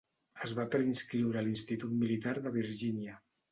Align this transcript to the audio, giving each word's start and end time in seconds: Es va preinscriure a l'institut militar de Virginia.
Es 0.45 0.55
va 0.59 0.63
preinscriure 0.75 1.41
a 1.43 1.45
l'institut 1.49 1.95
militar 2.01 2.35
de 2.49 2.57
Virginia. 2.59 3.23